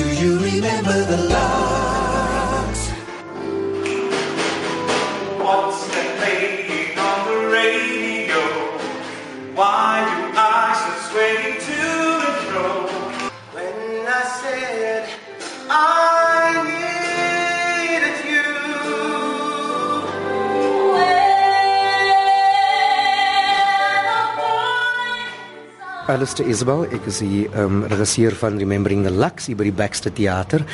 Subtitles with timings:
[0.00, 2.88] Do you remember the larks?
[5.38, 8.40] What's that playing on the radio?
[9.54, 10.19] Why
[26.10, 30.10] Alistair Isabel, ek is die um, regisseur van Remembering the Lux hier by die Baxter
[30.10, 30.64] Theater.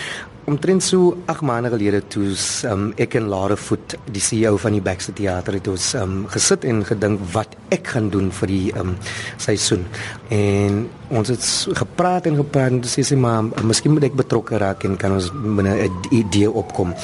[0.49, 2.31] Omtrent so 8 maande gelede toe
[2.71, 6.65] um, ek en Lara Voet, die CEO van die Baxter Theater, het ons um, gesit
[6.65, 8.95] en gedink wat ek gaan doen vir die um,
[9.43, 9.85] seisoen.
[10.33, 11.49] En ons het
[11.83, 15.29] gepraat en gepraat en sê sy maar miskien moet ek betrokke raak en kan ons
[15.37, 16.95] met 'n idee opkom.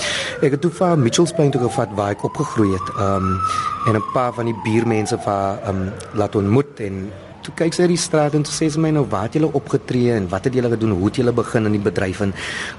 [0.40, 2.88] Ek het toe van Mitchells Plain toe gevat waar ek opgegroei het.
[2.96, 3.36] Um,
[3.84, 7.12] en 'n paar van die buurmense van um, laat ontmoet en
[7.46, 9.50] toe kyk sy uit die straat en toe sê sy my nou waar het julle
[9.58, 10.94] opgetree en wat het julle gedoen?
[10.98, 12.22] Hoe het julle begin in die bedryf?
[12.26, 12.34] En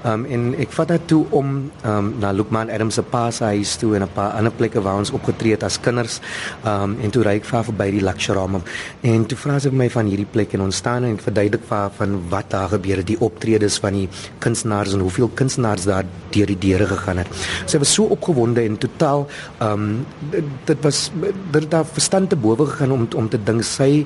[0.08, 1.54] um, en ek vat haar toe om
[1.84, 4.98] um, na Lukman Adams se pa se huis toe en 'n paar ander plekke waar
[5.02, 6.20] ons opgetree het as kinders
[6.64, 8.62] um, en toe ry ek vir haar verby die Lakshram
[9.02, 11.64] en toe vra sy vir my van hierdie plek en ons staan en ek verduidelik
[11.68, 15.84] vir haar van wat daar gebeur het die optredes van die kunstenaars en hoeveel kunstenaars
[15.84, 17.28] daar deur die deure gegaan het.
[17.66, 19.26] Sy was so opgewonde en totaal
[19.60, 21.10] um, dit, was
[21.52, 24.04] dit daar verstand te bowe gegaan om om te dink sy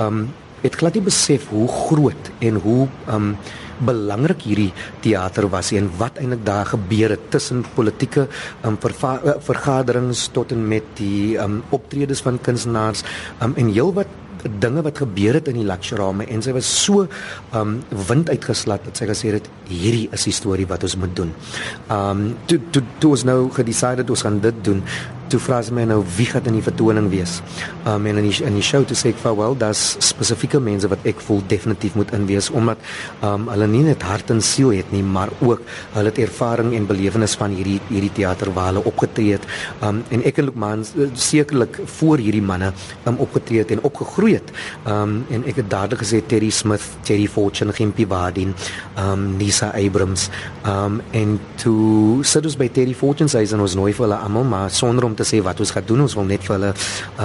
[0.00, 0.28] um
[0.60, 3.34] het glad nie besef hoe groot en hoe um
[3.80, 4.72] belangrik hierdie
[5.04, 8.26] teater was en wat eintlik daar gebeur het tussen politieke
[8.66, 8.76] um,
[9.48, 13.04] vergaderings tot en met die um, optredes van kunstenaars
[13.40, 14.18] um, en heelwat
[14.60, 17.06] dinge wat gebeur het in die Lakshram en sy was so
[17.56, 17.74] um
[18.08, 21.34] wind uitgeslat dat sy gesê het hierdie is die storie wat ons moet doen.
[21.92, 24.80] Um toe toe toe ons nou gedecide het ons gaan dit doen.
[25.30, 27.36] Toe vra sy my nou wie gaan in die vertoning wees.
[27.86, 30.88] Um en in die in die show toe sê ek vir wel daar's spesifieke mense
[30.90, 32.80] wat ek voel definitief moet inwees omdat
[33.26, 35.62] um hulle nie net hart en siel het nie, maar ook
[35.94, 39.46] hulle het ervaring en belewenis van hierdie hierdie teater waar hulle opgetree het.
[39.86, 42.72] Um en ek en Lukman eh, sekerlik voor hierdie manne
[43.06, 44.50] um opgetree het en opgegroei het.
[44.90, 48.56] Um en ek het dadelik gesê Terry Smith, Terry Fortune, Gimpy Wadin,
[48.98, 50.26] um Nisa Abrams.
[50.66, 54.18] Um en toe sit ons by Terry Fortune se huis en ons nooi vir hulle
[54.26, 56.06] almal maar sonder om te sê wat ons gaan doen.
[56.06, 56.72] Ons wil net vir hulle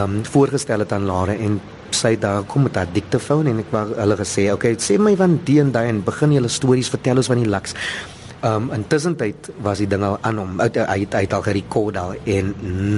[0.02, 1.60] um voorgestel het aan Lara en
[1.96, 5.16] sy daar kom met haar diktefoon en ek wou hulle gesê, "Oké, okay, sê my
[5.16, 7.74] van die en daai en begin julle stories vertel ons van die laks."
[8.46, 10.60] Um intussen tyd was die ding al aan hom.
[10.62, 12.52] Uit hy het, het al gerekord al en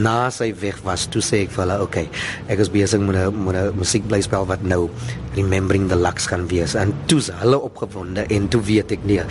[0.03, 2.09] na sy weg was, toe sê ek vir hulle, "Oké, okay,
[2.51, 4.89] ek is besig met 'n met 'n musiekblyspel wat nou
[5.35, 9.23] Remembering the Lux gaan wees." En toe is hulle opgewonde en toe weet ek nee,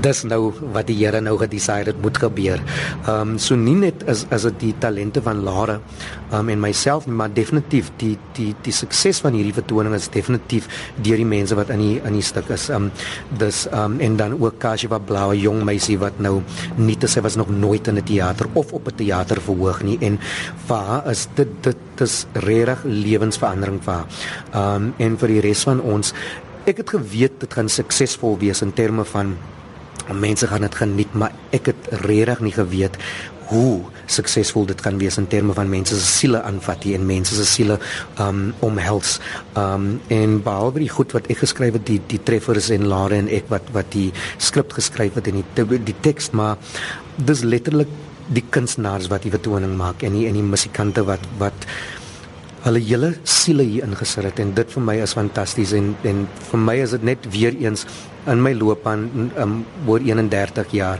[0.00, 2.60] dis nou wat die Here nou gedecide het moet gebeur.
[3.08, 5.80] Um so nie net is is dit die talente van Lara
[6.32, 10.68] um en myself nie, maar definitief die die die sukses van hierdie vertoning is definitief
[11.02, 12.68] deur die mense wat in die in die stuk is.
[12.70, 12.92] Um
[13.38, 16.42] dis um en dan ook Kashiva Blauwe jong meisie wat nou
[16.76, 19.98] nie te sy was nog nooit in 'n teater of op 'n teater verhoog nie
[20.00, 20.18] en
[20.66, 24.06] vir haar is dit dit is regtig lewensverandering vir haar.
[24.54, 26.14] Um en vir die res van ons
[26.66, 29.36] ek het geweet dit gaan suksesvol wees in terme van
[30.14, 32.98] mense gaan dit geniet, maar ek het regtig nie geweet
[33.46, 37.34] hoe suksesvol dit kan wees in terme van mense se siele aanvat hier en mense
[37.34, 37.78] se siele
[38.22, 39.18] um omhels.
[39.58, 43.30] Um en behalwe die goed wat ek geskryf het, die die treffers en Lara en
[43.30, 46.56] ek wat wat die skrip geskryf het en die die teks, maar
[47.16, 47.90] dis letterlik
[48.26, 51.68] die kunstenaars wat die vertoning maak en die en die musikante wat wat
[52.66, 56.62] hulle hele siele hier ingesit het en dit vir my is fantasties en en vir
[56.68, 57.86] my is dit net weer eens
[58.26, 59.04] in my loopbaan
[59.38, 60.98] um, oor 31 jaar.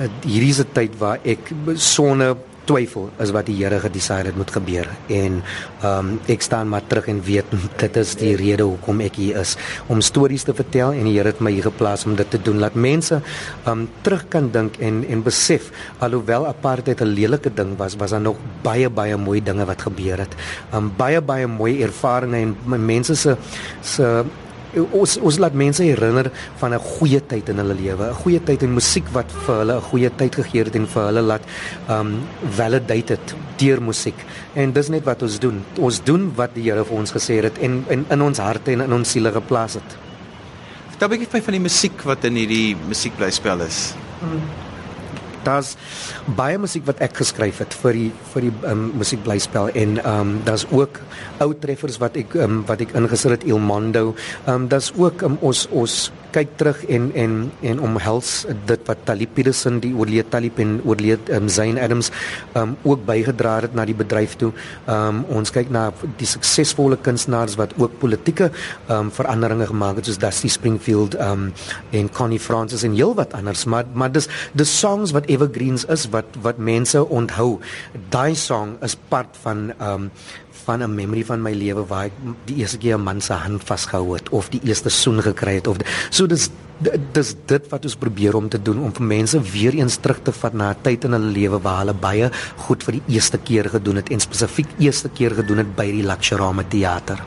[0.00, 2.34] Uh, hierdie is 'n tyd waar ek sonder
[2.68, 4.88] twyfel is wat die Here gedecide het moet gebeur.
[5.12, 5.40] En
[5.84, 7.52] um, ek staan maar terug en weet
[7.82, 9.56] dit is die rede hoekom ek hier is
[9.92, 12.60] om stories te vertel en die Here het my hier geplaas om dit te doen.
[12.62, 13.20] Laat mense
[13.68, 15.70] um, terug kan dink en en besef
[16.04, 20.18] alhoewel apartheid 'n lelike ding was was daar nog baie baie mooi dinge wat gebeur
[20.18, 20.34] het.
[20.74, 23.36] Um, baie baie mooi ervarings en mense se
[23.82, 24.24] se
[24.92, 26.30] ons ons laat mense herinner
[26.60, 29.76] van 'n goeie tyd in hulle lewe, 'n goeie tyd en musiek wat vir hulle
[29.76, 31.42] 'n goeie tyd gegee het en vir hulle laat
[31.88, 34.18] um validate dit deur musiek.
[34.54, 35.62] En dis net wat ons doen.
[35.78, 38.80] Ons doen wat die Here vir ons gesê het en, en in ons harte en
[38.80, 39.96] in ons siele geplaas het.
[40.90, 43.94] Vertel 'n bietjie van die musiek wat in hierdie musiekblyspel is.
[45.44, 45.74] Daar's
[46.36, 50.34] baie musiek wat ek geskryf het vir die vir die um, musiekblyspel en ehm um,
[50.44, 51.00] daar's ook
[51.44, 54.14] ou treffers wat ek um, wat ek ingesit het Il Mondo.
[54.44, 58.30] Ehm um, daar's ook um, ons ons kyk terug en en en omhels
[58.68, 62.10] dit wat Talib Peterson die oorlede Talib en oorlede um, Zayn Adams
[62.58, 64.50] um ook bygedra het na die bedryf toe.
[64.90, 65.86] Um ons kyk na
[66.18, 68.50] die suksesvolle kunstenaars wat ook politieke
[68.92, 71.50] um veranderinge gemaak het soos Dusty Springfield um
[71.94, 76.38] en Connie Francis en heelwat anders, maar maar dis the songs wat evergreens is wat
[76.42, 77.58] wat mense onthou.
[78.10, 80.10] Daai song is part van um
[80.64, 82.12] van 'n memory van my lewe waar ek
[82.44, 85.66] die eerste keer 'n man se hand vasgehou het of die eerste soen gekry het
[85.66, 85.76] of
[86.10, 86.50] so dis
[87.14, 90.32] dis dit wat ons probeer om te doen om vir mense weer eens terug te
[90.32, 92.30] vat na 'n tyd in hulle lewe waar hulle baie
[92.66, 96.02] goed vir die eerste keer gedoen het en spesifiek eerste keer gedoen het by die
[96.02, 97.22] Lakshorama teater.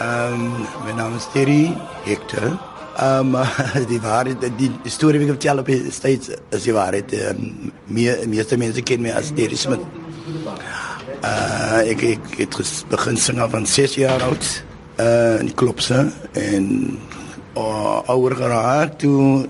[0.00, 1.74] Ehm um, my naam is Terry
[2.04, 2.58] Hector.
[2.96, 3.46] Ehm um,
[3.92, 7.12] die waarheid die, storie wat ek vertel op die steeds is die waarheid.
[7.12, 9.97] Ehm um, meer meeste mense ken my as Terry Smith.
[11.22, 14.44] Uh ek ek het begin sing van 6 jaar oud.
[14.98, 16.98] Uh in die klubse en
[17.56, 19.48] uh, ouer geraak toe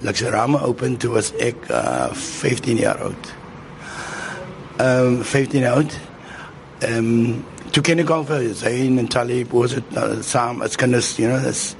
[0.00, 3.34] Luxorama open toe was ek uh 15 jaar oud.
[4.80, 5.98] Ehm um, 15 jaar oud.
[6.78, 10.76] Ehm um, toe ken ek al vir Zayn en Talib was dit uh, saam as
[10.80, 11.74] kinders, you know, as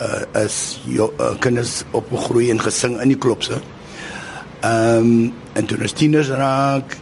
[0.00, 3.60] uh, as jou uh, kinders opgegroei en gesing in die klopse.
[4.66, 6.96] Ehm um, en toe ons tieners raak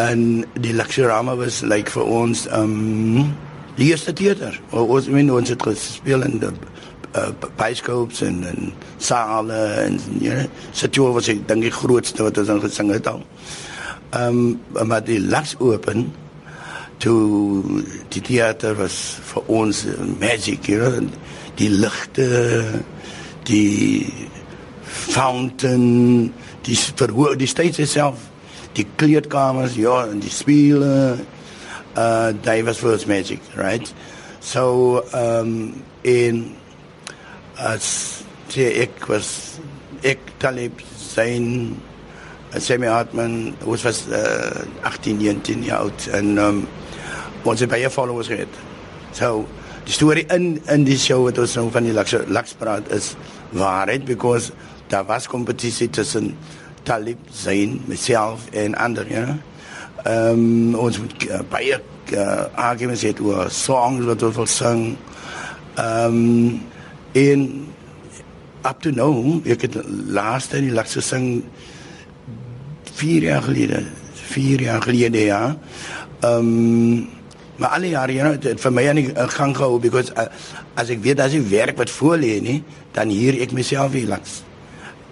[0.00, 3.34] en die Luxorama was like vir ons um,
[3.78, 4.56] die eerste teater.
[4.70, 10.34] Ons weet ons het gespeel in die uh, bioscopes en en sale en ja, you
[10.34, 13.22] know, Satyo was ek dink die grootste wat ons dan gesing het al.
[14.14, 16.08] Um, maar die Lux open
[17.02, 17.62] toe
[18.14, 19.84] die teater was vir ons
[20.20, 21.08] magic, you know
[21.58, 22.28] die ligte
[23.46, 24.06] die
[24.84, 26.32] fountain
[26.66, 28.30] die verhoog die stage self
[28.74, 31.18] die kleedkamers ja en die spele
[31.94, 33.92] uh they was us magic right?
[34.40, 36.56] So um in
[37.58, 39.60] as sê ek was
[40.02, 41.76] ek Talib sein
[42.58, 46.66] Sammy Hartman was was uh, 18 19 jaar oud en um
[47.44, 48.50] ons het baie followers gehad.
[49.12, 49.46] So
[49.84, 53.14] die storie in in die show wat ons nou van die Lux Lux praat is
[53.54, 54.52] waarheid because
[54.88, 56.34] daar was kompetisie tussen
[56.84, 59.26] Talib Zain, myself en ander, ja.
[60.04, 61.78] Ehm um, ons moet uh, baie
[62.12, 64.82] uh, arguments het oor songs wat ons wil sing.
[65.80, 66.60] Ehm um,
[67.14, 67.44] in
[68.64, 69.80] up to now, ek het
[70.12, 71.44] laaste die Lux sing
[72.94, 73.84] 4 jaar gelede,
[74.34, 75.42] 4 jaar gelede ja.
[76.20, 77.12] Ehm um,
[77.56, 80.26] Maar alle jare ja, het vir my aan die gang gehou because uh,
[80.74, 82.56] as ek weet as ek werk wat voor lê nie,
[82.96, 84.40] dan hier ek myself hier langs.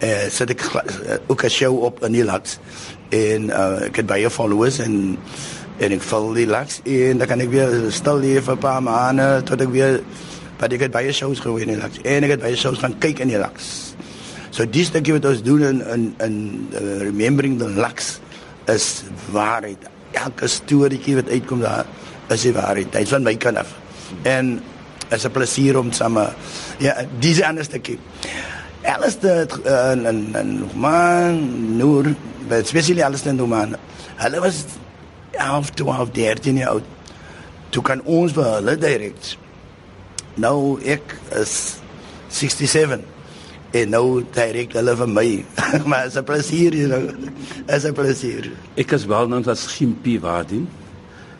[0.02, 2.58] Eh uh, sit ek uh, ook 'n show op in die langs
[3.14, 5.14] en uh, ek het baie followers en
[5.78, 9.42] en ek val die langs en dan kan ek weer stil vir 'n paar maande
[9.46, 10.02] tot ek weer
[10.58, 12.98] wat ek het baie shows gehou in die langs en ek het baie shows gaan
[12.98, 13.94] kyk in die langs.
[14.50, 18.18] So dis wat ons doen in in in uh, remembering the lux
[18.66, 19.78] is waarheid.
[20.12, 21.86] Elke storieetjie wat uitkom daar
[22.28, 22.92] is die waarheid.
[22.92, 23.70] Dit van my kant af.
[24.22, 24.60] En
[25.10, 26.18] is 'n plesier om saam
[26.78, 27.98] ja, dis anders te kyk.
[28.82, 32.14] Alles dit en en en man nur,
[32.48, 33.76] but especially alles dan man.
[34.16, 34.64] Hulle was
[35.30, 36.82] 11, 12, 13 jaar oud.
[37.70, 39.36] Toe kan ons vir hulle direk.
[40.34, 41.76] Nou ek is
[42.28, 43.00] 67
[43.72, 45.28] en nou direk hulle vir my.
[45.88, 47.14] maar is 'n plesier, you know.
[47.68, 48.50] Is 'n plesier.
[48.74, 50.68] Ek is wel nou as Gimpie Wadin.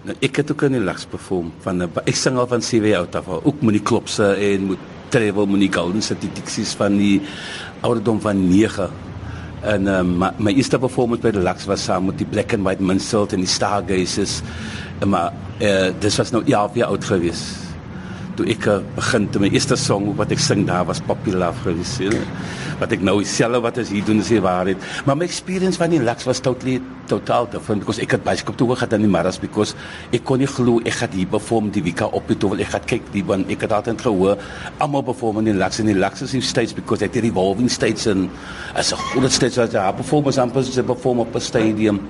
[0.02, 3.14] Nou, ek het ook in die lags perform van ek sing al van CW out
[3.14, 4.78] af ook met die klopse en moet
[5.12, 7.16] travel met die golden statistics van die
[7.85, 8.90] ouderdom van 9
[9.62, 12.66] en um, my, my eerste performance by die lags was saam met die black and
[12.66, 14.40] white minstrel en die stargazers.
[15.02, 15.31] En maar
[15.62, 17.62] uh, dis was nou 11 jaar oud geweest
[18.38, 21.64] toe ek uh, begin te my eerste song wat ek sing daar was Poppy Love
[21.66, 22.10] gewees ja.
[22.80, 25.92] wat ek nou self wat as hier doen is die waarheid maar my experience van
[25.92, 26.78] die Lux was totally
[27.10, 29.76] totaal different because ek het skop toe gehad aan die Maras because
[30.12, 32.88] ek kon nie glo ek gaan hier perform die week op die toe ek gaan
[32.94, 34.40] kyk die want ek het altyd gehoor
[34.78, 37.32] almal perform in die Lux en die Lux is in states because ek het die
[37.34, 38.28] evolving states en
[38.74, 42.00] as 'n groot states wat daar performance amper se perform op 'n stadium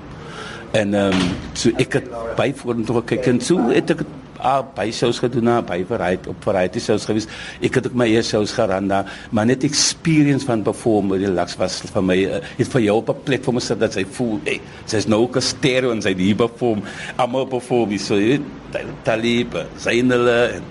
[0.73, 4.01] en ehm um, so ek het baie vorentoe gekyk en so het ek
[4.43, 7.27] uh, by shows gedoen na by variety op variety shows gewees.
[7.63, 11.31] Ek het ook my eie shows geran daar, maar net experience van perform met die
[11.31, 13.93] Lux was vir my uh, het vir jou op 'n plek vir my sit dat
[13.93, 16.83] sy voel, hey, sy's nou ook 'n stereo en sy die perform,
[17.17, 18.62] almal perform so jy weet
[19.03, 20.63] Talib, Zainele en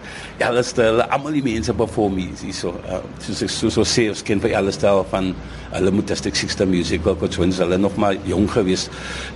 [0.43, 2.73] Alistair, hulle almal die mense perform hier hierso.
[2.89, 5.31] Uh, soos ek so so sê, ons ken vir Alistair van
[5.73, 8.89] hulle moet District 60 musical coach wens hulle nog maar jong gewees.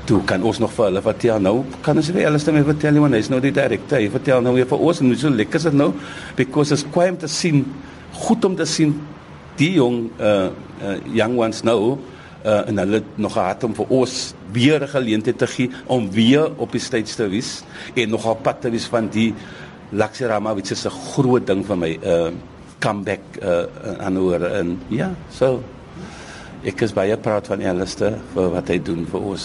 [0.09, 1.57] Toe kan ons nog vir hulle vertel nou
[1.87, 4.03] kan ons vir Alistair mee vertel want hy's nou die direkteur.
[4.03, 5.93] Hy vertel nou weer vir ons en so lekker is dit nou
[6.39, 7.65] because it's quite te sien
[8.27, 8.97] goed om te sien
[9.61, 10.51] die jong uh,
[10.83, 11.97] uh young ones nou
[12.45, 14.17] uh, en hulle nog gehad om vir ons
[14.53, 17.63] weer geleentheid te gee om weer op die stage te wees
[17.95, 19.33] en nog op pad te wees van die
[19.91, 22.31] Laksirama wat is 'n groot ding vir my uh
[22.79, 23.65] comeback uh
[23.99, 25.63] aan oor en ja so
[26.65, 29.45] ek is baie proud van Alistair vir wat hy doen vir ons